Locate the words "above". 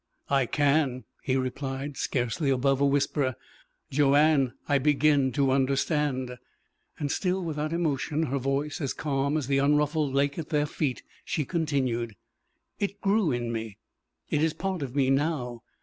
2.49-2.81